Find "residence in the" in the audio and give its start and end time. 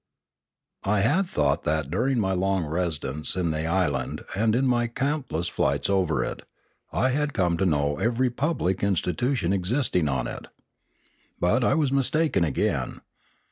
2.65-3.67